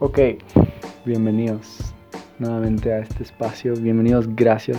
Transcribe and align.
Ok, 0.00 0.18
bienvenidos 1.04 1.94
nuevamente 2.40 2.92
a 2.92 2.98
este 2.98 3.22
espacio. 3.22 3.74
Bienvenidos, 3.74 4.26
gracias 4.34 4.78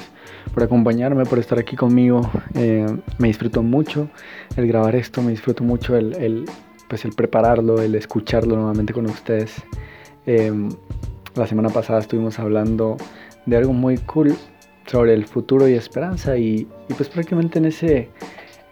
por 0.54 0.62
acompañarme, 0.62 1.24
por 1.26 1.40
estar 1.40 1.58
aquí 1.58 1.78
conmigo. 1.78 2.30
Eh, 2.54 2.86
me 3.18 3.30
disfruto 3.30 3.64
mucho 3.64 4.10
el 4.58 4.68
grabar 4.68 4.94
esto, 4.94 5.22
me 5.22 5.32
disfruto 5.32 5.64
mucho 5.64 5.96
el, 5.96 6.46
pues 6.90 7.06
el 7.06 7.14
prepararlo, 7.14 7.82
el 7.82 7.96
escucharlo 7.96 8.58
nuevamente 8.58 8.92
con 8.92 9.06
ustedes. 9.06 9.56
Eh, 10.26 10.52
la 11.36 11.48
semana 11.48 11.70
pasada 11.70 12.00
estuvimos 12.00 12.38
hablando 12.38 12.98
de 13.46 13.56
algo 13.56 13.72
muy 13.72 13.98
cool 14.00 14.36
sobre 14.86 15.14
el 15.14 15.26
futuro 15.26 15.70
y 15.70 15.76
esperanza 15.76 16.38
y, 16.38 16.68
pues 16.98 17.08
prácticamente 17.08 17.60
en 17.60 17.66
ese 17.66 18.10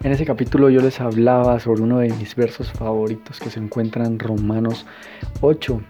en 0.03 0.11
ese 0.11 0.25
capítulo 0.25 0.69
yo 0.69 0.81
les 0.81 0.99
hablaba 0.99 1.61
sobre 1.61 1.83
uno 1.83 1.99
de 1.99 2.09
mis 2.09 2.35
versos 2.35 2.69
favoritos 2.73 3.39
que 3.39 3.49
se 3.49 3.61
encuentra 3.61 4.05
en 4.05 4.19
Romanos 4.19 4.85
8. 5.39 5.81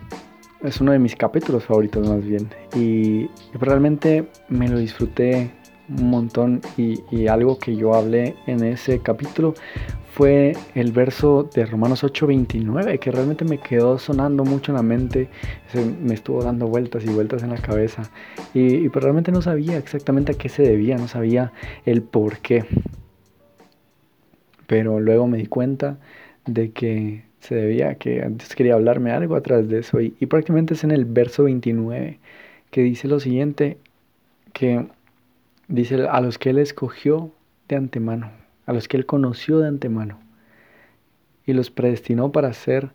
Es 0.64 0.80
uno 0.80 0.94
de 0.94 1.00
mis 1.00 1.16
capítulos 1.18 1.66
favoritos 1.66 2.08
más 2.08 2.24
bien. 2.24 2.50
Y, 2.74 3.30
realmente 3.54 4.26
me 4.48 4.70
lo 4.70 4.78
disfruté 4.78 5.52
un 5.90 6.10
montón 6.10 6.62
y, 6.78 7.28
algo 7.28 7.60
que 7.60 7.76
yo 7.76 7.94
hablé 7.94 8.36
en 8.48 8.64
ese 8.64 9.00
capítulo 9.00 9.54
fue 10.14 10.54
el 10.74 10.94
verso 10.94 11.50
de 11.54 11.66
Romanos 11.66 12.04
8:29 12.04 13.00
que 13.00 13.12
realmente 13.12 13.44
me 13.44 13.58
quedó 13.58 13.98
sonando 13.98 14.46
mucho 14.46 14.72
en 14.72 14.78
la 14.78 14.84
mente, 14.84 15.28
me 16.02 16.14
estuvo 16.14 16.42
dando 16.42 16.68
vueltas 16.68 17.04
y 17.04 17.10
vueltas 17.10 17.44
en 17.44 17.50
la 17.50 17.58
cabeza. 17.58 18.04
Y, 18.54 18.86
y 18.86 18.90
pues 18.90 19.04
realmente 19.04 19.34
no 19.34 19.42
sabía 19.42 19.78
exactamente 19.78 20.32
a 20.32 20.36
qué 20.36 20.48
se 20.48 20.64
debía, 20.64 20.96
no 20.98 21.10
sabía 21.10 21.52
el 21.86 22.04
por 22.04 22.38
qué. 22.38 22.64
Pero 24.68 25.02
luego 25.02 25.28
me 25.28 25.38
di 25.38 25.48
cuenta 25.48 25.98
de 26.46 26.72
que 26.72 27.33
se 27.44 27.56
debía, 27.56 27.96
que 27.96 28.22
antes 28.24 28.56
quería 28.56 28.76
hablarme 28.76 29.12
algo 29.12 29.36
atrás 29.36 29.68
de 29.68 29.80
eso, 29.80 30.00
y, 30.00 30.12
prácticamente 30.28 30.76
es 30.76 30.84
en 30.86 30.92
el 30.92 31.04
verso 31.04 31.44
29, 31.44 32.20
que 32.72 32.82
dice 32.82 33.10
lo 33.10 33.20
siguiente, 33.20 33.78
que 34.54 34.88
dice 35.68 36.08
a 36.08 36.22
los 36.22 36.38
que 36.38 36.52
él 36.52 36.58
escogió 36.58 37.32
de 37.68 37.76
antemano, 37.76 38.32
a 38.66 38.72
los 38.72 38.88
que 38.88 38.96
él 38.96 39.06
conoció 39.06 39.60
de 39.60 39.68
antemano, 39.68 40.20
y 41.46 41.52
los 41.52 41.70
predestinó 41.70 42.32
para 42.32 42.54
ser 42.54 42.92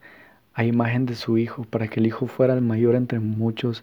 a 0.55 0.65
imagen 0.65 1.05
de 1.05 1.15
su 1.15 1.37
hijo, 1.37 1.65
para 1.65 1.89
que 1.89 2.01
el 2.01 2.07
hijo 2.07 2.27
fuera 2.27 2.55
el 2.55 2.63
mayor 2.63 2.95
entre 2.95 3.21
muchos 3.21 3.83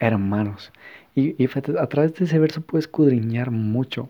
hermanos. 0.00 0.72
Y, 1.14 1.40
y 1.42 1.46
a 1.78 1.86
través 1.88 2.14
de 2.14 2.24
ese 2.24 2.38
verso 2.38 2.62
puedes 2.62 2.86
escudriñar 2.86 3.50
mucho. 3.50 4.08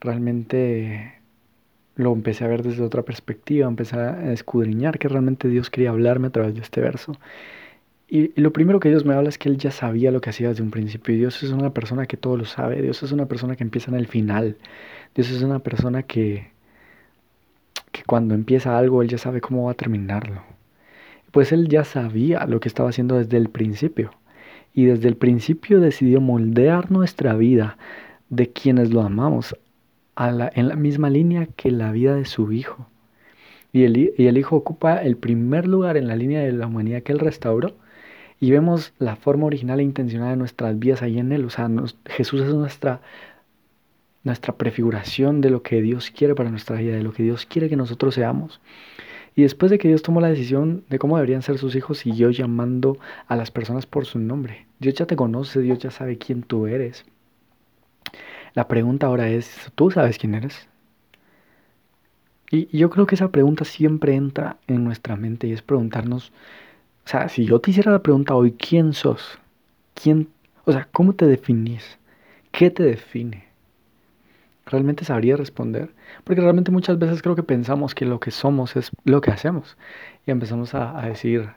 Realmente 0.00 1.21
lo 1.96 2.12
empecé 2.12 2.44
a 2.44 2.48
ver 2.48 2.62
desde 2.62 2.82
otra 2.82 3.02
perspectiva, 3.02 3.68
empecé 3.68 3.96
a 3.96 4.32
escudriñar 4.32 4.98
que 4.98 5.08
realmente 5.08 5.48
Dios 5.48 5.70
quería 5.70 5.90
hablarme 5.90 6.28
a 6.28 6.30
través 6.30 6.54
de 6.54 6.60
este 6.60 6.80
verso. 6.80 7.16
Y, 8.08 8.38
lo 8.40 8.52
primero 8.52 8.80
que 8.80 8.90
Dios 8.90 9.04
me 9.04 9.14
habla 9.14 9.30
es 9.30 9.38
que 9.38 9.48
Él 9.48 9.58
ya 9.58 9.70
sabía 9.70 10.10
lo 10.10 10.20
que 10.20 10.30
hacía 10.30 10.48
desde 10.48 10.62
un 10.62 10.70
principio. 10.70 11.14
Y 11.14 11.18
Dios 11.18 11.42
es 11.42 11.50
una 11.50 11.72
persona 11.72 12.06
que 12.06 12.16
todo 12.16 12.36
lo 12.36 12.44
sabe. 12.44 12.82
Dios 12.82 13.02
es 13.02 13.12
una 13.12 13.26
persona 13.26 13.56
que 13.56 13.64
empieza 13.64 13.90
en 13.90 13.96
el 13.96 14.06
final. 14.06 14.58
Dios 15.14 15.30
es 15.30 15.42
una 15.42 15.60
persona 15.60 16.02
que, 16.02 16.50
que 17.90 18.02
cuando 18.04 18.34
empieza 18.34 18.76
algo, 18.76 19.02
Él 19.02 19.08
ya 19.08 19.18
sabe 19.18 19.40
cómo 19.40 19.64
va 19.64 19.72
a 19.72 19.74
terminarlo. 19.74 20.42
Pues 21.30 21.52
Él 21.52 21.68
ya 21.68 21.84
sabía 21.84 22.46
lo 22.46 22.60
que 22.60 22.68
estaba 22.68 22.90
haciendo 22.90 23.16
desde 23.16 23.38
el 23.38 23.48
principio. 23.48 24.10
Y 24.74 24.86
desde 24.86 25.08
el 25.08 25.16
principio 25.16 25.80
decidió 25.80 26.20
moldear 26.20 26.90
nuestra 26.90 27.34
vida 27.34 27.78
de 28.28 28.50
quienes 28.50 28.92
lo 28.92 29.02
amamos 29.02 29.56
en 30.16 30.68
la 30.68 30.76
misma 30.76 31.10
línea 31.10 31.46
que 31.56 31.70
la 31.70 31.92
vida 31.92 32.14
de 32.14 32.24
su 32.24 32.52
hijo. 32.52 32.88
Y 33.72 33.84
el, 33.84 34.36
hijo 34.36 34.56
ocupa 34.56 34.96
el 34.96 35.16
primer 35.16 35.66
lugar 35.66 35.96
en 35.96 36.06
la 36.06 36.16
línea 36.16 36.40
de 36.40 36.52
la 36.52 36.66
humanidad 36.66 37.02
que 37.02 37.12
él 37.12 37.18
restauró. 37.18 37.74
Y 38.38 38.50
vemos 38.50 38.92
la 38.98 39.16
forma 39.16 39.46
original 39.46 39.80
e 39.80 39.84
intencional 39.84 40.30
de 40.30 40.36
nuestras 40.36 40.78
vidas 40.78 41.00
ahí 41.02 41.18
en 41.18 41.32
él. 41.32 41.44
O 41.44 41.50
sea, 41.50 41.70
Jesús 42.06 42.42
es 42.42 42.52
nuestra, 42.54 43.00
nuestra 44.24 44.56
prefiguración 44.56 45.40
de 45.40 45.50
lo 45.50 45.62
que 45.62 45.80
Dios 45.80 46.10
quiere 46.10 46.34
para 46.34 46.50
nuestra 46.50 46.76
vida, 46.76 46.96
de 46.96 47.02
lo 47.02 47.12
que 47.12 47.22
Dios 47.22 47.46
quiere 47.46 47.70
que 47.70 47.76
nosotros 47.76 48.14
seamos. 48.14 48.60
Y 49.34 49.42
después 49.42 49.70
de 49.70 49.78
que 49.78 49.88
Dios 49.88 50.02
tomó 50.02 50.20
la 50.20 50.28
decisión 50.28 50.84
de 50.90 50.98
cómo 50.98 51.16
deberían 51.16 51.40
ser 51.40 51.56
sus 51.56 51.74
hijos, 51.74 51.98
siguió 51.98 52.30
llamando 52.30 52.98
a 53.28 53.36
las 53.36 53.50
personas 53.50 53.86
por 53.86 54.04
su 54.04 54.18
nombre. 54.18 54.66
Dios 54.80 54.94
ya 54.94 55.06
te 55.06 55.16
conoce, 55.16 55.60
Dios 55.60 55.78
ya 55.78 55.90
sabe 55.90 56.18
quién 56.18 56.42
tú 56.42 56.66
eres. 56.66 57.06
La 58.54 58.66
pregunta 58.66 59.08
ahora 59.08 59.28
es, 59.28 59.70
¿tú 59.74 59.90
sabes 59.90 60.16
quién 60.18 60.34
eres? 60.34 60.66
Y 62.52 62.76
yo 62.76 62.88
creo 62.90 63.06
que 63.06 63.14
esa 63.16 63.30
pregunta 63.32 63.64
siempre 63.64 64.14
entra 64.14 64.58
en 64.68 64.84
nuestra 64.84 65.16
mente 65.16 65.46
y 65.48 65.52
es 65.52 65.62
preguntarnos, 65.62 66.30
o 67.06 67.08
sea, 67.08 67.28
si 67.28 67.46
yo 67.46 67.60
te 67.60 67.70
hiciera 67.72 67.92
la 67.92 68.02
pregunta 68.02 68.34
hoy, 68.34 68.52
¿quién 68.52 68.92
sos? 68.94 69.38
¿Quién, 69.94 70.28
o 70.66 70.72
sea, 70.72 70.88
cómo 70.92 71.14
te 71.14 71.26
definís? 71.26 71.98
¿Qué 72.52 72.70
te 72.70 72.84
define? 72.84 73.46
¿Realmente 74.66 75.04
sabría 75.04 75.36
responder? 75.36 75.94
Porque 76.24 76.40
realmente 76.40 76.70
muchas 76.70 76.98
veces 76.98 77.22
creo 77.22 77.34
que 77.36 77.42
pensamos 77.42 77.94
que 77.94 78.04
lo 78.06 78.20
que 78.20 78.30
somos 78.30 78.76
es 78.76 78.90
lo 79.04 79.20
que 79.20 79.30
hacemos. 79.30 79.76
Y 80.26 80.30
empezamos 80.30 80.74
a, 80.74 80.98
a 81.00 81.06
decir 81.08 81.50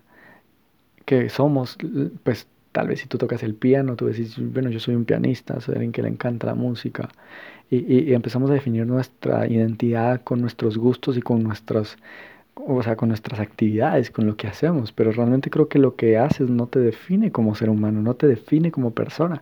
que 1.05 1.29
somos, 1.29 1.77
pues 2.23 2.47
Tal 2.75 2.89
vez 2.89 2.99
si 2.99 3.07
tú 3.07 3.17
tocas 3.17 3.41
el 3.41 3.55
piano, 3.55 3.95
tú 3.95 4.07
decís, 4.07 4.35
bueno, 4.37 4.69
yo 4.69 4.81
soy 4.81 4.95
un 4.95 5.05
pianista, 5.05 5.61
soy 5.61 5.75
alguien 5.75 5.93
que 5.93 6.01
le 6.01 6.09
encanta 6.09 6.45
la 6.47 6.55
música. 6.55 7.07
Y, 7.69 8.13
empezamos 8.13 8.51
a 8.51 8.53
definir 8.53 8.85
nuestra 8.85 9.47
identidad 9.47 10.21
con 10.23 10.41
nuestros 10.41 10.77
gustos 10.77 11.15
y 11.15 11.21
con 11.21 11.41
nuestras, 11.41 11.97
o 12.55 12.83
sea, 12.83 12.97
con 12.97 13.07
nuestras 13.07 13.39
actividades, 13.39 14.11
con 14.11 14.27
lo 14.27 14.35
que 14.35 14.47
hacemos. 14.47 14.91
Pero 14.91 15.13
realmente 15.13 15.49
creo 15.49 15.69
que 15.69 15.79
lo 15.79 15.95
que 15.95 16.17
haces 16.17 16.49
no 16.49 16.67
te 16.67 16.79
define 16.79 17.31
como 17.31 17.55
ser 17.55 17.69
humano, 17.69 18.01
no 18.01 18.15
te 18.15 18.27
define 18.27 18.71
como 18.71 18.91
persona. 18.91 19.41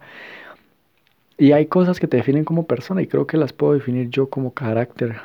Y 1.40 1.54
hay 1.54 1.66
cosas 1.66 2.00
que 2.00 2.08
te 2.08 2.18
definen 2.18 2.46
como 2.46 2.68
persona 2.68 3.02
y 3.02 3.08
creo 3.08 3.26
que 3.26 3.38
las 3.38 3.52
puedo 3.52 3.74
definir 3.74 4.10
yo 4.10 4.30
como 4.30 4.54
carácter, 4.54 5.16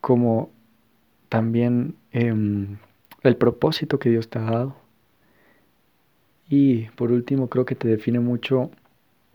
como 0.00 0.50
también 1.28 1.96
em, 2.12 2.76
el 3.24 3.36
propósito 3.36 3.98
que 3.98 4.10
Dios 4.10 4.28
te 4.28 4.38
ha 4.38 4.42
dado 4.42 4.87
y 6.48 6.84
por 6.90 7.12
último, 7.12 7.48
creo 7.48 7.64
que 7.64 7.74
te 7.74 7.88
define 7.88 8.20
mucho 8.20 8.70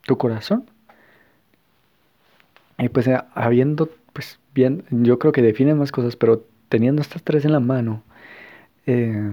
tu 0.06 0.18
corazón. 0.18 0.66
Y 2.78 2.90
pues 2.90 3.07
eh, 3.07 3.19
habiendo, 3.35 3.90
pues 4.13 4.40
bien, 4.53 4.84
yo 4.90 5.19
creo 5.19 5.31
que 5.31 5.41
define 5.41 5.75
más 5.75 5.91
cosas, 5.91 6.16
pero 6.16 6.44
teniendo 6.69 7.02
estas 7.02 7.23
tres 7.23 7.46
en 7.46 7.52
la 7.52 7.59
mano, 7.59 8.03
eh, 8.88 9.31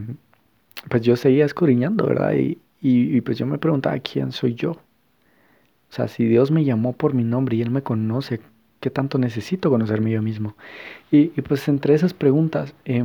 pues 0.89 1.03
yo 1.03 1.17
seguía 1.17 1.47
escudriñando, 1.47 2.07
¿verdad? 2.07 2.35
Y, 2.35 2.59
y, 2.83 3.21
pues 3.23 3.39
yo 3.39 3.47
me 3.47 3.59
preguntaba, 3.59 3.99
¿quién 3.99 4.33
soy 4.33 4.55
yo? 4.55 4.73
O 4.73 5.93
sea, 5.93 6.09
si 6.09 6.25
Dios 6.27 6.51
me 6.51 6.65
llamó 6.65 6.93
por 6.93 7.15
mi 7.15 7.25
nombre 7.25 7.57
y 7.57 7.63
Él 7.63 7.71
me 7.71 7.83
conoce, 7.83 8.41
¿qué 8.81 8.91
tanto 8.91 9.19
necesito 9.19 9.71
conocerme 9.71 10.11
yo 10.11 10.23
mismo? 10.23 10.55
Y, 11.11 11.33
y 11.37 11.43
pues 11.43 11.67
entre 11.69 11.95
esas 11.95 12.15
preguntas, 12.15 12.75
eh, 12.85 13.03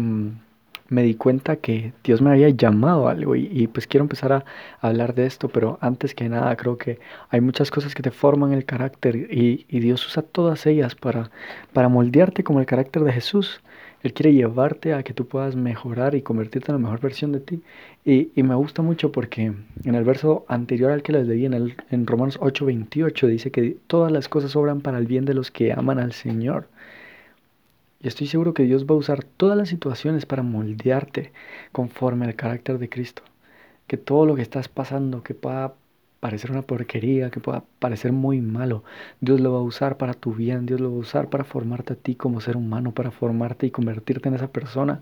me 0.90 1.04
di 1.04 1.16
cuenta 1.16 1.58
que 1.58 1.94
Dios 2.04 2.22
me 2.22 2.32
había 2.32 2.50
llamado 2.50 3.08
a 3.08 3.12
algo 3.12 3.36
y, 3.36 3.68
pues 3.68 3.88
quiero 3.88 4.04
empezar 4.04 4.34
a, 4.34 4.46
hablar 4.82 5.16
de 5.16 5.26
esto, 5.26 5.50
pero 5.50 5.78
antes 5.82 6.14
que 6.14 6.30
nada 6.30 6.56
creo 6.56 6.78
que 6.78 7.00
hay 7.30 7.42
muchas 7.42 7.72
cosas 7.72 7.96
que 7.96 8.04
te 8.04 8.12
forman 8.12 8.54
el 8.54 8.66
carácter 8.66 9.16
y, 9.16 9.66
Dios 9.80 10.06
usa 10.08 10.24
todas 10.24 10.66
ellas 10.66 10.96
para, 10.96 11.32
para 11.74 11.90
moldearte 11.90 12.44
como 12.44 12.60
el 12.60 12.66
carácter 12.66 13.04
de 13.04 13.14
Jesús. 13.14 13.62
Él 14.04 14.14
quiere 14.14 14.34
llevarte 14.34 14.94
a 14.94 15.02
que 15.02 15.14
tú 15.14 15.28
puedas 15.28 15.56
mejorar 15.56 16.14
y 16.14 16.22
convertirte 16.22 16.72
en 16.72 16.76
la 16.76 16.84
mejor 16.84 17.02
versión 17.02 17.32
de 17.32 17.40
ti. 17.40 17.64
Y, 18.06 18.32
me 18.44 18.54
gusta 18.54 18.84
mucho 18.84 19.12
porque 19.12 19.54
en 19.84 19.96
el 19.96 20.04
verso 20.04 20.46
anterior 20.48 20.92
al 20.92 21.02
que 21.02 21.12
les 21.12 21.28
leí, 21.28 21.46
en, 21.46 21.56
el, 21.56 21.76
en 21.90 22.06
Romanos 22.06 22.40
8:28, 22.40 23.28
dice 23.28 23.50
que 23.50 23.78
todas 23.88 24.12
las 24.12 24.30
cosas 24.30 24.56
obran 24.56 24.82
para 24.82 25.00
el 25.00 25.08
bien 25.08 25.26
de 25.26 25.34
los 25.34 25.50
que 25.50 25.74
aman 25.74 25.98
al 25.98 26.12
Señor. 26.12 26.68
Y 28.06 28.08
estoy 28.08 28.28
seguro 28.28 28.54
que 28.54 28.66
Dios 28.66 28.86
va 28.86 28.94
a 28.94 29.00
usar 29.00 29.24
todas 29.24 29.58
las 29.58 29.68
situaciones 29.68 30.28
para 30.28 30.44
moldearte 30.44 31.32
conforme 31.72 32.26
al 32.26 32.36
carácter 32.36 32.78
de 32.78 32.88
Cristo. 32.88 33.24
Que 33.88 33.98
todo 33.98 34.28
lo 34.28 34.36
que 34.36 34.44
estás 34.44 34.68
pasando, 34.68 35.24
que 35.24 35.34
pueda 35.34 35.74
parecer 36.20 36.52
una 36.52 36.62
porquería, 36.62 37.32
que 37.32 37.40
pueda 37.40 37.64
parecer 37.80 38.12
muy 38.12 38.42
malo, 38.42 38.84
Dios 39.22 39.40
lo 39.40 39.54
va 39.54 39.58
a 39.58 39.64
usar 39.64 39.98
para 39.98 40.14
tu 40.14 40.36
bien, 40.36 40.68
Dios 40.68 40.82
lo 40.82 40.92
va 40.92 40.98
a 40.98 41.00
usar 41.00 41.32
para 41.32 41.46
formarte 41.46 41.94
a 41.94 41.96
ti 41.96 42.14
como 42.14 42.42
ser 42.42 42.58
humano, 42.58 42.92
para 42.92 43.10
formarte 43.10 43.66
y 43.66 43.72
convertirte 43.72 44.30
en 44.30 44.36
esa 44.36 44.52
persona 44.52 45.02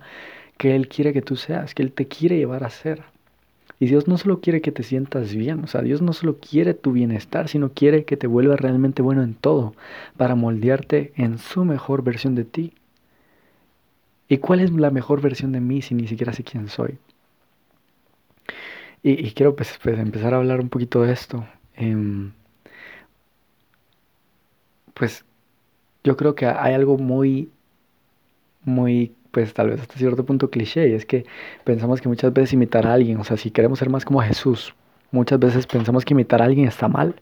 que 0.57 0.73
Él 0.73 0.87
quiere 0.87 1.11
que 1.11 1.21
tú 1.21 1.35
seas, 1.35 1.75
que 1.75 1.83
Él 1.83 1.91
te 1.91 2.07
quiere 2.07 2.37
llevar 2.37 2.63
a 2.63 2.69
ser. 2.69 3.03
Y 3.81 3.87
Dios 3.87 4.07
no 4.07 4.17
solo 4.17 4.39
quiere 4.39 4.61
que 4.61 4.71
te 4.71 4.83
sientas 4.83 5.35
bien, 5.35 5.61
o 5.61 5.67
sea, 5.67 5.81
Dios 5.81 6.01
no 6.01 6.13
solo 6.13 6.37
quiere 6.37 6.73
tu 6.73 6.93
bienestar, 6.93 7.49
sino 7.49 7.73
quiere 7.73 8.05
que 8.05 8.15
te 8.15 8.27
vuelvas 8.27 8.61
realmente 8.61 9.01
bueno 9.01 9.23
en 9.23 9.33
todo, 9.33 9.73
para 10.15 10.35
moldearte 10.35 11.11
en 11.17 11.37
su 11.37 11.65
mejor 11.65 12.01
versión 12.01 12.33
de 12.35 12.45
ti. 12.45 12.73
¿Y 14.33 14.39
cuál 14.39 14.61
es 14.61 14.71
la 14.71 14.89
mejor 14.89 15.21
versión 15.21 15.51
de 15.51 15.59
mí 15.59 15.83
si 15.83 15.93
ni 15.93 16.07
siquiera 16.07 16.33
sé 16.33 16.43
quién 16.43 16.67
soy? 16.67 16.97
Y, 19.03 19.31
quiero 19.33 19.55
pues, 19.55 19.77
pues, 19.83 19.99
empezar 19.99 20.33
a 20.33 20.37
hablar 20.37 20.59
un 20.59 20.69
poquito 20.69 21.03
de 21.03 21.13
esto. 21.13 21.45
Em, 21.75 22.31
pues 24.95 25.23
yo 26.03 26.17
creo 26.17 26.33
que 26.33 26.47
hay 26.47 26.73
algo 26.73 26.97
muy, 26.97 27.51
muy 28.63 29.13
pues 29.29 29.53
tal 29.53 29.69
vez 29.69 29.81
hasta 29.81 29.97
cierto 29.97 30.25
punto 30.25 30.49
cliché, 30.49 30.89
y 30.89 30.93
es 30.93 31.05
que 31.05 31.25
pensamos 31.63 32.01
que 32.01 32.09
muchas 32.09 32.33
veces 32.33 32.53
imitar 32.53 32.87
a 32.87 32.93
alguien, 32.93 33.19
o 33.19 33.23
sea, 33.23 33.37
si 33.37 33.51
queremos 33.51 33.77
ser 33.77 33.91
más 33.91 34.03
como 34.03 34.21
Jesús, 34.21 34.73
muchas 35.11 35.39
veces 35.39 35.67
pensamos 35.67 36.05
que 36.05 36.13
imitar 36.15 36.41
a 36.41 36.45
alguien 36.45 36.67
está 36.67 36.87
mal, 36.87 37.15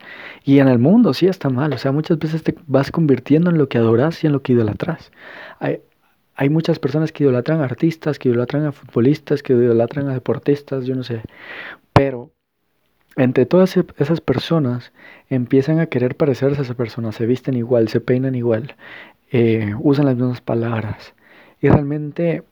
y 0.46 0.60
en 0.60 0.69
el 0.69 0.80
mundo 0.80 1.13
sí 1.13 1.28
está 1.28 1.50
mal, 1.50 1.74
o 1.74 1.78
sea, 1.78 1.92
muchas 1.92 2.19
veces 2.19 2.44
te 2.44 2.56
vas 2.68 2.92
convirtiendo 2.92 3.50
en 3.50 3.58
lo 3.58 3.68
que 3.68 3.78
adoras 3.78 4.24
y 4.24 4.28
en 4.28 4.34
lo 4.34 4.42
que 4.42 4.54
idolatras. 4.54 5.12
Hay 6.36 6.50
muchas 6.50 6.80
personas 6.80 7.12
que 7.12 7.24
idolatran 7.24 7.62
a 7.62 7.66
artistas, 7.66 8.19
que 8.19 8.30
idolatran 8.30 8.66
a 8.66 8.72
futbolistas, 8.72 9.44
que 9.44 9.54
idolatran 9.54 10.10
a 10.10 10.13
deportistas, 10.13 10.86
yo 10.86 10.95
no 10.95 11.04
sé, 11.04 11.22
pero 11.94 12.31
entre 13.18 13.45
todas 13.45 13.78
esas 13.98 14.22
personas 14.22 14.94
empiezan 15.30 15.80
a 15.80 15.88
querer 15.88 16.16
parecerse 16.16 16.62
a 16.62 16.63
esa 16.63 16.75
persona, 16.75 17.12
se 17.12 17.25
visten 17.25 17.56
igual, 17.56 17.89
se 17.89 18.01
peinan 18.01 18.36
igual, 18.36 18.75
eh, 19.31 19.75
usan 19.80 20.06
las 20.06 20.16
mismas 20.16 20.42
palabras, 20.42 21.13
y 21.62 21.69
realmente 21.69 22.44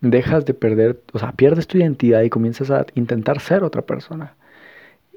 dejas 0.00 0.44
de 0.44 0.54
perder, 0.54 1.00
o 1.12 1.18
sea, 1.18 1.32
pierdes 1.32 1.66
tu 1.66 1.78
identidad 1.78 2.22
y 2.22 2.30
comienzas 2.30 2.70
a 2.70 2.86
intentar 2.94 3.40
ser 3.40 3.64
otra 3.64 3.82
persona. 3.82 4.34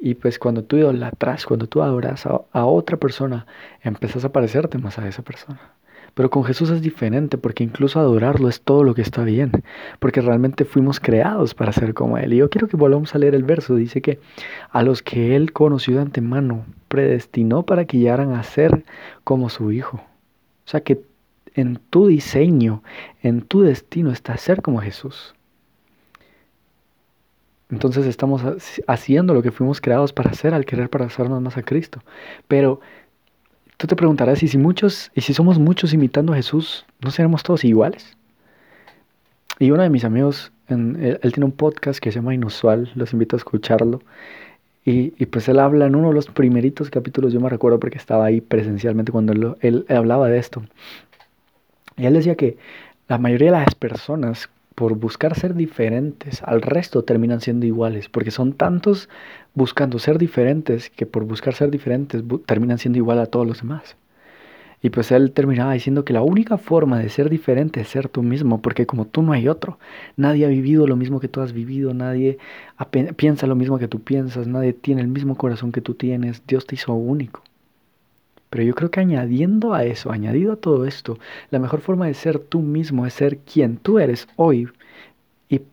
Y 0.01 0.15
pues 0.15 0.39
cuando 0.39 0.63
tú 0.63 0.77
idolatras, 0.77 1.45
cuando 1.45 1.67
tú 1.67 1.81
adoras 1.81 2.25
a, 2.25 2.41
a 2.51 2.65
otra 2.65 2.97
persona, 2.97 3.47
empiezas 3.81 4.25
a 4.25 4.31
parecerte 4.31 4.77
más 4.77 4.99
a 4.99 5.07
esa 5.07 5.23
persona. 5.23 5.73
Pero 6.13 6.29
con 6.29 6.43
Jesús 6.43 6.69
es 6.69 6.81
diferente 6.81 7.37
porque 7.37 7.63
incluso 7.63 7.99
adorarlo 7.99 8.47
es 8.47 8.61
todo 8.61 8.83
lo 8.83 8.93
que 8.93 9.01
está 9.01 9.23
bien, 9.23 9.51
porque 9.99 10.21
realmente 10.21 10.63
fuimos 10.63 10.99
creados 10.99 11.55
para 11.55 11.71
ser 11.71 11.93
como 11.93 12.17
Él. 12.17 12.33
Y 12.33 12.37
yo 12.37 12.49
quiero 12.49 12.67
que 12.67 12.77
volvamos 12.77 13.15
a 13.15 13.17
leer 13.17 13.33
el 13.33 13.43
verso. 13.43 13.75
Dice 13.75 14.01
que 14.01 14.19
a 14.69 14.83
los 14.83 15.01
que 15.01 15.35
Él 15.35 15.53
conoció 15.53 15.95
de 15.95 16.01
antemano, 16.01 16.65
predestinó 16.87 17.63
para 17.63 17.85
que 17.85 17.97
llegaran 17.97 18.33
a 18.33 18.43
ser 18.43 18.83
como 19.23 19.49
su 19.49 19.71
Hijo. 19.71 19.97
O 19.97 20.69
sea 20.69 20.81
que 20.81 21.01
en 21.55 21.79
tu 21.89 22.07
diseño, 22.07 22.83
en 23.21 23.41
tu 23.41 23.61
destino 23.61 24.11
está 24.11 24.37
ser 24.37 24.61
como 24.61 24.81
Jesús. 24.81 25.33
Entonces 27.69 28.05
estamos 28.05 28.43
haciendo 28.87 29.33
lo 29.33 29.41
que 29.41 29.51
fuimos 29.51 29.81
creados 29.81 30.13
para 30.13 30.29
hacer 30.29 30.53
al 30.53 30.65
querer 30.65 30.89
parecernos 30.89 31.41
más 31.41 31.57
a 31.57 31.63
Cristo. 31.63 32.03
Pero 32.47 32.81
tú 33.83 33.87
te 33.87 33.95
preguntarás, 33.97 34.41
¿y 34.43 34.47
si 34.47 34.57
muchos, 34.57 35.11
y 35.13 35.19
si 35.19 35.33
somos 35.33 35.59
muchos 35.59 35.93
imitando 35.93 36.31
a 36.31 36.37
Jesús, 36.37 36.85
¿no 37.01 37.11
seremos 37.11 37.43
todos 37.43 37.65
iguales? 37.65 38.15
Y 39.59 39.71
uno 39.71 39.83
de 39.83 39.89
mis 39.89 40.05
amigos, 40.05 40.53
él, 40.69 41.19
tiene 41.21 41.43
un 41.43 41.51
podcast 41.51 41.99
que 41.99 42.09
se 42.09 42.19
llama 42.19 42.33
Inusual, 42.33 42.93
los 42.95 43.11
invito 43.11 43.35
a 43.35 43.39
escucharlo. 43.39 44.01
Y, 44.85 45.13
y, 45.21 45.25
pues 45.25 45.49
él 45.49 45.59
habla 45.59 45.85
en 45.85 45.95
uno 45.95 46.07
de 46.07 46.13
los 46.13 46.27
primeritos 46.27 46.89
capítulos, 46.89 47.33
yo 47.33 47.41
me 47.41 47.49
recuerdo 47.49 47.77
porque 47.77 47.97
estaba 47.97 48.23
ahí 48.23 48.39
presencialmente 48.39 49.11
cuando 49.11 49.57
él 49.59 49.85
hablaba 49.89 50.29
de 50.29 50.37
esto. 50.37 50.63
Y 51.97 52.05
él 52.05 52.13
decía 52.13 52.35
que 52.35 52.55
la 53.09 53.17
mayoría 53.17 53.51
de 53.51 53.57
las 53.57 53.75
personas, 53.75 54.49
por 54.75 54.95
buscar 54.95 55.35
ser 55.35 55.53
diferentes 55.55 56.41
al 56.43 56.61
resto, 56.61 57.03
terminan 57.03 57.41
siendo 57.41 57.65
iguales, 57.65 58.09
porque 58.09 58.31
son 58.31 58.53
tantos 58.53 59.09
buscando 59.53 59.99
ser 59.99 60.17
diferentes 60.17 60.89
que 60.89 61.05
por 61.05 61.25
buscar 61.25 61.53
ser 61.53 61.71
diferentes 61.71 62.23
terminan 62.45 62.79
siendo 62.79 62.97
igual 62.97 63.19
a 63.19 63.27
todos 63.27 63.47
los 63.47 63.61
demás. 63.61 63.95
Y 64.81 64.89
pues 64.89 65.11
él 65.13 65.31
terminaba 65.31 65.71
diciendo 65.73 66.03
que 66.03 66.11
la 66.11 66.21
única 66.21 66.57
forma 66.57 66.99
de 66.99 67.07
ser 67.07 67.29
diferente 67.29 67.79
es 67.79 67.87
ser 67.87 68.09
tú 68.09 68.21
mismo, 68.21 68.61
porque 68.61 68.85
como 68.85 69.05
tú 69.05 69.21
no 69.21 69.31
hay 69.31 69.47
otro. 69.47 69.79
Nadie 70.17 70.45
ha 70.45 70.49
vivido 70.49 70.87
lo 70.87 70.97
mismo 70.97 71.21
que 71.21 71.29
tú 71.29 71.39
has 71.39 71.53
vivido, 71.53 71.93
nadie 71.93 72.37
piensa 73.15 73.47
lo 73.47 73.55
mismo 73.55 73.79
que 73.79 73.87
tú 73.87 74.01
piensas, 74.01 74.45
nadie 74.45 74.73
tiene 74.73 75.01
el 75.01 75.07
mismo 75.07 75.35
corazón 75.37 75.71
que 75.71 75.79
tú 75.79 75.93
tienes. 75.93 76.43
Dios 76.47 76.65
te 76.67 76.75
hizo 76.75 76.93
único. 76.93 77.42
Pero 78.53 78.65
yo 78.65 78.75
creo 78.75 78.91
que 78.91 78.99
añadiendo 78.99 79.73
a 79.73 79.83
eso, 79.83 80.11
añadido 80.11 80.53
a 80.53 80.57
todo 80.57 80.85
esto, 80.85 81.17
la 81.49 81.57
mejor 81.57 81.81
forma 81.81 82.05
de 82.05 82.13
ser 82.13 82.37
tú 82.37 82.61
mismo 82.61 83.07
es 83.07 83.15
ser 83.15 83.39
quien 83.39 83.77
tú 83.77 83.97
eres 83.97 84.27
hoy 84.35 84.69
y, 85.49 85.63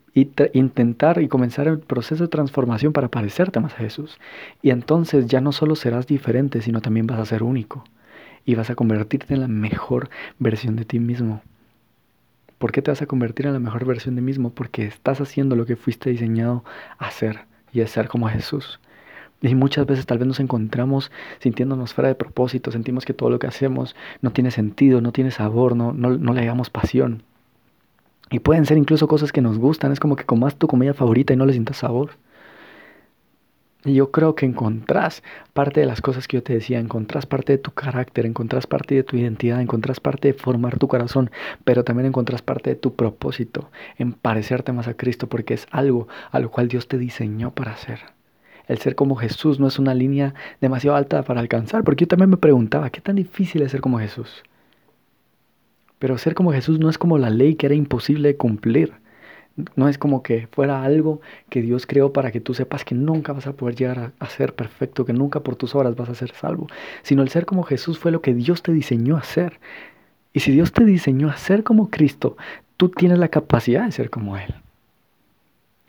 intentar 0.54 1.20
y 1.20 1.28
comenzar 1.28 1.68
el 1.68 1.80
proceso 1.80 2.24
de 2.24 2.30
transformación 2.30 2.94
para 2.94 3.08
parecerte 3.08 3.60
más 3.60 3.74
a 3.74 3.80
Jesús. 3.80 4.18
Y 4.62 4.70
entonces 4.70 5.26
ya 5.26 5.42
no 5.42 5.52
solo 5.52 5.76
serás 5.76 6.06
diferente, 6.06 6.62
sino 6.62 6.80
también 6.80 7.06
vas 7.06 7.18
a 7.18 7.26
ser 7.26 7.42
único 7.42 7.84
y 8.46 8.54
vas 8.54 8.70
a 8.70 8.74
convertirte 8.76 9.34
en 9.34 9.40
la 9.40 9.48
mejor 9.48 10.08
versión 10.38 10.76
de 10.76 10.86
ti 10.86 11.00
mismo. 11.00 11.42
¿Por 12.56 12.72
qué 12.72 12.80
te 12.80 12.90
vas 12.90 13.02
a 13.02 13.06
convertir 13.06 13.44
en 13.44 13.52
la 13.52 13.60
mejor 13.60 13.84
versión 13.84 14.14
de 14.14 14.22
ti 14.22 14.24
mismo? 14.24 14.54
Porque 14.54 14.86
estás 14.86 15.20
haciendo 15.20 15.54
lo 15.54 15.66
que 15.66 15.76
fuiste 15.76 16.08
diseñado 16.08 16.64
a 16.96 17.08
hacer 17.08 17.40
y 17.74 17.82
es 17.82 17.90
ser 17.90 18.08
como 18.08 18.30
Jesús. 18.30 18.80
Y 19.42 19.54
muchas 19.54 19.86
veces 19.86 20.04
tal 20.06 20.18
vez 20.18 20.28
nos 20.28 20.40
encontramos 20.40 21.10
sintiéndonos 21.38 21.94
fuera 21.94 22.08
de 22.08 22.14
propósito, 22.14 22.70
sentimos 22.70 23.04
que 23.04 23.14
todo 23.14 23.30
lo 23.30 23.38
que 23.38 23.46
hacemos 23.46 23.96
no 24.20 24.32
tiene 24.32 24.50
sentido, 24.50 25.00
no 25.00 25.12
tiene 25.12 25.30
sabor, 25.30 25.76
no, 25.76 25.92
no, 25.92 26.10
no 26.10 26.34
le 26.34 26.44
damos 26.44 26.68
pasión. 26.68 27.22
Y 28.30 28.40
pueden 28.40 28.66
ser 28.66 28.76
incluso 28.76 29.08
cosas 29.08 29.32
que 29.32 29.40
nos 29.40 29.58
gustan, 29.58 29.92
es 29.92 30.00
como 30.00 30.14
que 30.14 30.24
comas 30.24 30.56
tu 30.56 30.68
comida 30.68 30.94
favorita 30.94 31.32
y 31.32 31.36
no 31.36 31.46
le 31.46 31.52
sientas 31.52 31.78
sabor. 31.78 32.10
Y 33.82 33.94
yo 33.94 34.10
creo 34.10 34.34
que 34.34 34.44
encontrás 34.44 35.22
parte 35.54 35.80
de 35.80 35.86
las 35.86 36.02
cosas 36.02 36.28
que 36.28 36.36
yo 36.36 36.42
te 36.42 36.52
decía, 36.52 36.78
encontrás 36.78 37.24
parte 37.24 37.52
de 37.54 37.58
tu 37.58 37.70
carácter, 37.70 38.26
encontrás 38.26 38.66
parte 38.66 38.94
de 38.94 39.04
tu 39.04 39.16
identidad, 39.16 39.58
encontrás 39.58 40.00
parte 40.00 40.28
de 40.28 40.34
formar 40.34 40.78
tu 40.78 40.86
corazón, 40.86 41.30
pero 41.64 41.82
también 41.82 42.06
encontrás 42.06 42.42
parte 42.42 42.70
de 42.70 42.76
tu 42.76 42.94
propósito 42.94 43.70
en 43.96 44.12
parecerte 44.12 44.72
más 44.72 44.86
a 44.86 44.94
Cristo, 44.94 45.28
porque 45.28 45.54
es 45.54 45.66
algo 45.70 46.08
a 46.30 46.40
lo 46.40 46.50
cual 46.50 46.68
Dios 46.68 46.88
te 46.88 46.98
diseñó 46.98 47.52
para 47.52 47.72
hacer 47.72 48.19
el 48.70 48.78
ser 48.78 48.94
como 48.94 49.16
Jesús 49.16 49.58
no 49.58 49.66
es 49.66 49.80
una 49.80 49.94
línea 49.94 50.32
demasiado 50.60 50.96
alta 50.96 51.24
para 51.24 51.40
alcanzar, 51.40 51.82
porque 51.82 52.04
yo 52.04 52.08
también 52.08 52.30
me 52.30 52.36
preguntaba, 52.36 52.90
¿qué 52.90 53.00
tan 53.00 53.16
difícil 53.16 53.62
es 53.62 53.72
ser 53.72 53.80
como 53.80 53.98
Jesús? 53.98 54.44
Pero 55.98 56.16
ser 56.18 56.34
como 56.34 56.52
Jesús 56.52 56.78
no 56.78 56.88
es 56.88 56.96
como 56.96 57.18
la 57.18 57.30
ley 57.30 57.56
que 57.56 57.66
era 57.66 57.74
imposible 57.74 58.28
de 58.28 58.36
cumplir. 58.36 58.92
No 59.74 59.88
es 59.88 59.98
como 59.98 60.22
que 60.22 60.46
fuera 60.52 60.84
algo 60.84 61.20
que 61.48 61.62
Dios 61.62 61.84
creó 61.84 62.12
para 62.12 62.30
que 62.30 62.40
tú 62.40 62.54
sepas 62.54 62.84
que 62.84 62.94
nunca 62.94 63.32
vas 63.32 63.48
a 63.48 63.54
poder 63.54 63.74
llegar 63.74 64.12
a, 64.20 64.26
ser 64.28 64.54
perfecto, 64.54 65.04
que 65.04 65.12
nunca 65.12 65.40
por 65.40 65.56
tus 65.56 65.74
obras 65.74 65.96
vas 65.96 66.08
a 66.08 66.14
ser 66.14 66.30
salvo, 66.30 66.68
sino 67.02 67.22
el 67.22 67.28
ser 67.28 67.46
como 67.46 67.64
Jesús 67.64 67.98
fue 67.98 68.12
lo 68.12 68.22
que 68.22 68.34
Dios 68.34 68.62
te 68.62 68.72
diseñó 68.72 69.16
a 69.16 69.24
ser. 69.24 69.58
Y 70.32 70.40
si 70.40 70.52
Dios 70.52 70.72
te 70.72 70.84
diseñó 70.84 71.28
a 71.28 71.36
ser 71.36 71.64
como 71.64 71.90
Cristo, 71.90 72.36
tú 72.76 72.88
tienes 72.88 73.18
la 73.18 73.28
capacidad 73.28 73.84
de 73.84 73.92
ser 73.92 74.10
como 74.10 74.36
Él 74.36 74.54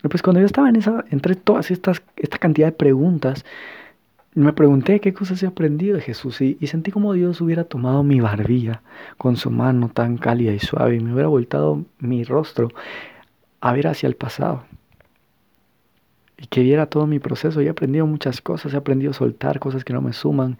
pues 0.08 0.22
cuando 0.22 0.40
yo 0.40 0.46
estaba 0.46 0.68
en 0.68 0.76
esa, 0.76 1.04
entre 1.10 1.36
todas 1.36 1.70
estas, 1.70 2.02
esta 2.16 2.38
cantidad 2.38 2.66
de 2.68 2.72
preguntas, 2.72 3.44
me 4.34 4.52
pregunté 4.52 5.00
qué 5.00 5.12
cosas 5.12 5.42
he 5.42 5.46
aprendido 5.46 5.96
de 5.96 6.02
Jesús 6.02 6.40
y, 6.40 6.56
sentí 6.66 6.90
como 6.90 7.12
Dios 7.12 7.40
hubiera 7.40 7.64
tomado 7.64 8.02
mi 8.02 8.20
barbilla 8.20 8.82
con 9.18 9.36
su 9.36 9.50
mano 9.50 9.90
tan 9.90 10.16
cálida 10.16 10.52
y 10.52 10.58
suave 10.58 10.96
y 10.96 11.00
me 11.00 11.12
hubiera 11.12 11.28
voltado 11.28 11.84
mi 11.98 12.24
rostro 12.24 12.68
a 13.60 13.72
ver 13.72 13.86
hacia 13.88 14.06
el 14.06 14.16
pasado. 14.16 14.64
Y 16.38 16.46
que 16.46 16.62
viera 16.62 16.86
todo 16.86 17.06
mi 17.06 17.20
proceso. 17.20 17.60
Y 17.62 17.66
he 17.66 17.70
aprendido 17.70 18.04
muchas 18.04 18.40
cosas. 18.40 18.74
He 18.74 18.76
aprendido 18.76 19.12
a 19.12 19.14
soltar 19.14 19.60
cosas 19.60 19.84
que 19.84 19.92
no 19.92 20.00
me 20.00 20.12
suman. 20.12 20.58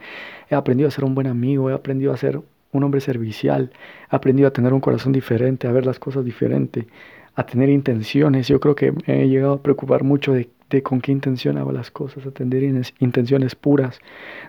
He 0.48 0.54
aprendido 0.54 0.86
a 0.86 0.92
ser 0.92 1.04
un 1.04 1.16
buen 1.16 1.26
amigo. 1.26 1.70
He 1.70 1.74
aprendido 1.74 2.12
a 2.12 2.16
ser 2.16 2.40
un 2.70 2.84
hombre 2.84 3.00
servicial. 3.00 3.72
He 4.12 4.14
aprendido 4.14 4.46
a 4.48 4.52
tener 4.52 4.72
un 4.74 4.80
corazón 4.80 5.12
diferente, 5.12 5.66
a 5.66 5.72
ver 5.72 5.84
las 5.84 5.98
cosas 5.98 6.24
diferente 6.24 6.86
a 7.34 7.44
tener 7.44 7.68
intenciones. 7.68 8.48
Yo 8.48 8.60
creo 8.60 8.74
que 8.74 8.92
me 8.92 9.22
he 9.22 9.28
llegado 9.28 9.54
a 9.54 9.62
preocupar 9.62 10.04
mucho 10.04 10.32
de, 10.32 10.50
con 10.82 11.00
qué 11.00 11.12
intención 11.12 11.58
hago 11.58 11.72
las 11.72 11.90
cosas, 11.90 12.26
a 12.26 12.30
tener 12.30 12.62
intenciones 12.98 13.54
puras. 13.54 14.00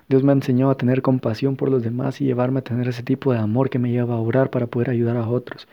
Dios 0.08 0.24
me 0.24 0.32
ha 0.32 0.36
enseñado 0.36 0.72
a 0.72 0.78
tener 0.78 1.02
compasión 1.02 1.56
por 1.56 1.70
los 1.70 1.84
demás 1.84 2.22
y 2.22 2.26
llevarme 2.26 2.60
a 2.60 2.64
tener 2.64 2.88
ese 2.88 3.04
tipo 3.04 3.34
de 3.34 3.40
amor 3.40 3.70
que 3.70 3.80
me 3.80 3.92
lleva 3.92 4.16
a 4.16 4.20
orar 4.20 4.50
para 4.50 4.68
poder 4.68 4.90
ayudar 4.90 5.18
a 5.18 5.28
otros. 5.28 5.68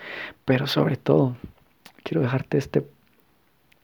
Pero 0.44 0.66
sobre 0.66 0.96
todo, 0.96 1.36
quiero 2.02 2.22
dejarte 2.22 2.58
este, 2.58 2.84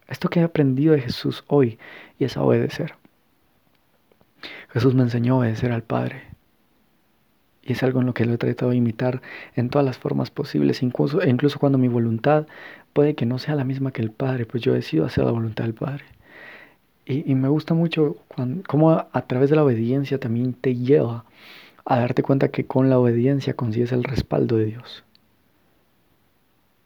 esto 0.09 0.28
que 0.28 0.40
he 0.40 0.45
aprendido 0.45 0.95
de 0.95 1.02
Jesús 1.02 1.45
hoy 1.47 1.78
y 2.18 2.25
es 2.25 2.37
a 2.37 2.42
obedecer. 2.42 2.95
Jesús 4.71 4.95
me 4.95 5.02
enseñó 5.02 5.35
a 5.35 5.38
obedecer 5.38 5.73
al 5.73 5.83
Padre. 5.83 6.36
Y 7.66 7.73
es 7.73 7.82
algo 7.82 8.00
en 8.00 8.06
lo 8.06 8.14
que 8.14 8.25
lo 8.25 8.35
he 8.35 8.38
tratado 8.38 8.70
de 8.70 8.76
imitar 8.76 9.23
en 9.56 9.70
todas 9.70 9.85
las 9.85 9.99
formas 9.99 10.30
posibles, 10.30 10.82
incluso, 10.82 11.23
incluso 11.26 11.58
cuando 11.58 11.78
mi 11.78 11.88
voluntad 11.88 12.46
puede 12.92 13.14
que 13.14 13.26
no 13.26 13.38
sea 13.38 13.56
la 13.56 13.64
misma 13.64 13.90
que 13.90 14.02
el 14.02 14.11
Padre, 14.11 14.46
pues 14.46 14.62
yo 14.62 14.73
decido 14.73 15.04
hacer 15.04 15.25
la 15.25 15.32
voluntad 15.32 15.64
del 15.64 15.75
Padre. 15.75 16.04
Y, 17.08 17.35
me 17.37 17.49
gusta 17.49 17.73
mucho 17.73 18.16
cuando, 18.26 18.64
cómo 18.66 18.90
a, 18.90 19.26
través 19.28 19.49
de 19.50 19.56
la 19.56 19.62
obediencia 19.64 20.18
también 20.18 20.54
te 20.54 20.75
lleva 20.75 21.25
a 21.85 22.00
darte 22.00 22.25
cuenta 22.25 22.49
que 22.49 22.66
con 22.66 22.90
la 22.90 22.99
obediencia 22.99 23.54
consigues 23.54 23.92
el 23.92 24.02
respaldo 24.02 24.56
de 24.56 24.64
Dios. 24.66 25.04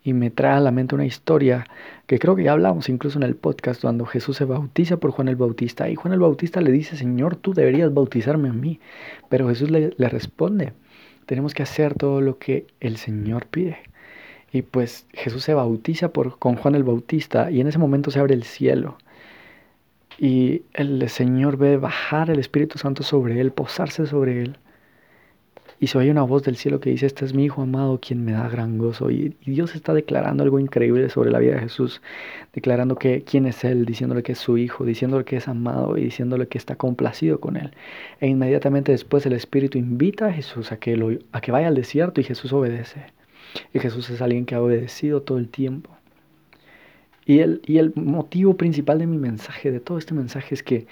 Y 0.02 0.14
me 0.14 0.30
trae 0.30 0.56
a 0.56 0.60
la 0.60 0.70
mente 0.70 0.94
una 0.94 1.04
historia 1.04 1.66
que 2.06 2.18
creo 2.18 2.34
que 2.34 2.44
ya 2.44 2.52
hablamos 2.52 2.88
incluso 2.88 3.18
en 3.18 3.22
el 3.22 3.36
podcast 3.36 3.82
cuando 3.82 4.06
Jesús 4.06 4.36
se 4.36 4.44
bautiza 4.44 4.96
por 4.96 5.10
Juan 5.10 5.28
el 5.28 5.36
Bautista. 5.36 5.88
Y 5.90 5.94
Juan 5.94 6.14
el 6.14 6.20
Bautista 6.20 6.60
le 6.60 6.72
dice, 6.72 6.96
Señor, 6.96 7.36
tú 7.36 7.52
deberías 7.52 7.92
bautizarme 7.92 8.48
a 8.48 8.52
mí. 8.52 8.80
Pero 9.28 9.48
Jesús 9.48 9.70
le, 9.70 9.92
le 9.96 10.08
responde, 10.08 10.72
tenemos 11.26 11.54
que 11.54 11.62
hacer 11.62 11.94
todo 11.94 12.20
lo 12.20 12.38
que 12.38 12.66
el 12.80 12.96
Señor 12.96 13.46
pide. 13.46 13.78
Y 14.52 14.62
pues 14.62 15.06
Jesús 15.12 15.44
se 15.44 15.54
bautiza 15.54 16.12
por, 16.12 16.38
con 16.38 16.56
Juan 16.56 16.74
el 16.74 16.84
Bautista 16.84 17.50
y 17.50 17.60
en 17.60 17.68
ese 17.68 17.78
momento 17.78 18.10
se 18.10 18.18
abre 18.18 18.34
el 18.34 18.44
cielo. 18.44 18.98
Y 20.18 20.62
el 20.74 21.08
Señor 21.08 21.56
ve 21.56 21.76
bajar 21.76 22.30
el 22.30 22.38
Espíritu 22.38 22.78
Santo 22.78 23.02
sobre 23.02 23.40
él, 23.40 23.52
posarse 23.52 24.06
sobre 24.06 24.42
él. 24.42 24.58
Y 25.82 25.86
se 25.86 25.96
oye 25.96 26.10
una 26.10 26.24
voz 26.24 26.42
del 26.42 26.56
cielo 26.56 26.78
que 26.78 26.90
dice, 26.90 27.06
este 27.06 27.24
es 27.24 27.32
mi 27.32 27.46
Hijo 27.46 27.62
amado, 27.62 27.98
quien 28.00 28.22
me 28.22 28.32
da 28.32 28.46
gran 28.50 28.76
gozo. 28.76 29.10
Y, 29.10 29.34
Dios 29.46 29.74
está 29.74 29.94
declarando 29.94 30.42
algo 30.42 30.60
increíble 30.60 31.08
sobre 31.08 31.30
la 31.30 31.38
vida 31.38 31.54
de 31.54 31.60
Jesús, 31.60 32.02
declarando 32.52 32.96
que 32.96 33.22
quién 33.22 33.46
es 33.46 33.64
Él, 33.64 33.86
diciéndole 33.86 34.22
que 34.22 34.32
es 34.32 34.38
su 34.38 34.58
Hijo, 34.58 34.84
diciéndole 34.84 35.24
que 35.24 35.36
es 35.36 35.48
amado 35.48 35.96
y 35.96 36.04
diciéndole 36.04 36.48
que 36.48 36.58
está 36.58 36.76
complacido 36.76 37.40
con 37.40 37.56
Él. 37.56 37.70
E 38.20 38.28
inmediatamente 38.28 38.92
después 38.92 39.24
el 39.24 39.32
Espíritu 39.32 39.78
invita 39.78 40.26
a 40.26 40.32
Jesús 40.34 40.70
a 40.70 40.76
que, 40.76 40.98
lo, 40.98 41.16
a 41.32 41.40
que 41.40 41.50
vaya 41.50 41.68
al 41.68 41.74
desierto 41.74 42.20
y 42.20 42.24
Jesús 42.24 42.52
obedece. 42.52 43.06
Y 43.72 43.78
Jesús 43.78 44.10
es 44.10 44.20
alguien 44.20 44.44
que 44.44 44.56
ha 44.56 44.62
obedecido 44.62 45.22
todo 45.22 45.38
el 45.38 45.48
tiempo. 45.48 45.90
Y 47.24 47.38
el, 47.38 47.62
y 47.64 47.78
el 47.78 47.94
motivo 47.94 48.54
principal 48.54 48.98
de 48.98 49.06
mi 49.06 49.16
mensaje, 49.16 49.70
de 49.70 49.80
todo 49.80 49.96
este 49.96 50.12
mensaje, 50.12 50.54
es 50.54 50.62
que 50.62 50.86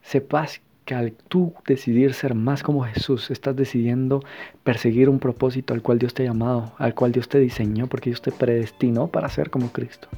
sepas 0.00 0.62
al 0.94 1.12
tú 1.12 1.54
decidir 1.66 2.14
ser 2.14 2.34
más 2.34 2.62
como 2.62 2.84
Jesús, 2.84 3.30
estás 3.30 3.56
decidiendo 3.56 4.22
perseguir 4.64 5.08
un 5.08 5.18
propósito 5.18 5.74
al 5.74 5.82
cual 5.82 5.98
Dios 5.98 6.14
te 6.14 6.22
ha 6.22 6.26
llamado, 6.26 6.72
al 6.78 6.94
cual 6.94 7.12
Dios 7.12 7.28
te 7.28 7.38
diseñó, 7.38 7.86
porque 7.86 8.10
Dios 8.10 8.22
te 8.22 8.32
predestinó 8.32 9.08
para 9.08 9.28
ser 9.28 9.50
como 9.50 9.72
Cristo. 9.72 10.08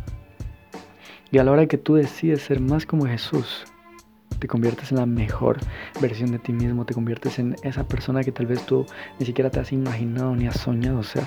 Y 1.30 1.38
a 1.38 1.44
la 1.44 1.52
hora 1.52 1.66
que 1.66 1.78
tú 1.78 1.94
decides 1.94 2.42
ser 2.42 2.60
más 2.60 2.84
como 2.84 3.06
Jesús, 3.06 3.64
te 4.38 4.48
conviertes 4.48 4.90
en 4.90 4.98
la 4.98 5.06
mejor 5.06 5.58
versión 6.00 6.32
de 6.32 6.38
ti 6.38 6.52
mismo, 6.52 6.84
te 6.84 6.94
conviertes 6.94 7.38
en 7.38 7.56
esa 7.62 7.86
persona 7.86 8.22
que 8.22 8.32
tal 8.32 8.46
vez 8.46 8.64
tú 8.66 8.84
ni 9.18 9.26
siquiera 9.26 9.50
te 9.50 9.60
has 9.60 9.72
imaginado 9.72 10.34
ni 10.34 10.46
has 10.46 10.60
soñado 10.60 11.02
ser. 11.02 11.24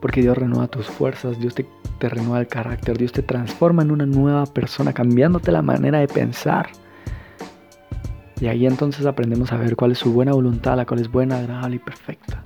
Porque 0.00 0.22
Dios 0.22 0.36
renueva 0.36 0.66
tus 0.66 0.86
fuerzas, 0.86 1.38
Dios 1.38 1.54
te 1.54 2.08
renueva 2.08 2.40
el 2.40 2.48
carácter, 2.48 2.98
Dios 2.98 3.12
te 3.12 3.22
transforma 3.22 3.82
en 3.82 3.90
una 3.92 4.06
nueva 4.06 4.46
persona, 4.46 4.92
cambiándote 4.92 5.52
la 5.52 5.62
manera 5.62 6.00
de 6.00 6.08
pensar 6.08 6.70
y 8.42 8.48
ahí 8.48 8.66
entonces 8.66 9.06
aprendemos 9.06 9.52
a 9.52 9.56
ver 9.56 9.76
cuál 9.76 9.92
es 9.92 9.98
su 9.98 10.12
buena 10.12 10.32
voluntad, 10.32 10.76
la 10.76 10.84
cual 10.84 10.98
es 10.98 11.08
buena, 11.08 11.38
agradable 11.38 11.76
y 11.76 11.78
perfecta. 11.78 12.42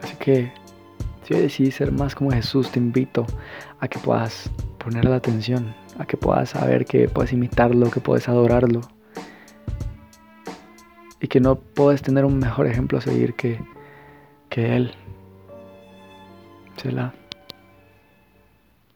Así 0.00 0.16
que 0.16 0.50
si 1.22 1.34
hoy 1.34 1.42
decidís 1.42 1.74
ser 1.74 1.92
más 1.92 2.14
como 2.14 2.30
Jesús, 2.30 2.70
te 2.70 2.78
invito 2.78 3.26
a 3.78 3.88
que 3.88 3.98
puedas 3.98 4.50
poner 4.78 5.04
la 5.04 5.16
atención, 5.16 5.74
a 5.98 6.06
que 6.06 6.16
puedas 6.16 6.48
saber 6.48 6.86
que 6.86 7.10
puedes 7.10 7.34
imitarlo, 7.34 7.90
que 7.90 8.00
puedes 8.00 8.26
adorarlo. 8.26 8.80
Y 11.20 11.28
que 11.28 11.40
no 11.40 11.56
puedes 11.56 12.00
tener 12.00 12.24
un 12.24 12.38
mejor 12.38 12.68
ejemplo 12.68 12.96
a 12.96 13.00
seguir 13.02 13.34
que, 13.34 13.60
que 14.48 14.76
Él. 14.76 14.94
Se 16.78 16.90
la. 16.90 17.12